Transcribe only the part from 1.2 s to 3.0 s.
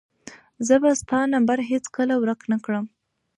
نمبر هیڅکله ورک نه کړم.